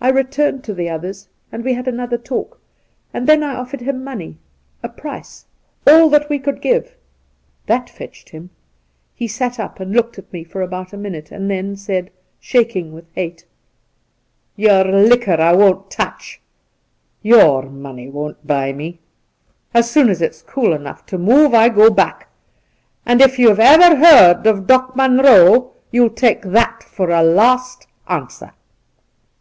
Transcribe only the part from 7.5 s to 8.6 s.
That fetched him.